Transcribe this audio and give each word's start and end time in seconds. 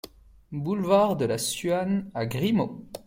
Boulevard 0.51 1.15
de 1.15 1.25
la 1.25 1.37
Suane 1.37 2.09
à 2.15 2.25
Grimaud 2.25 2.87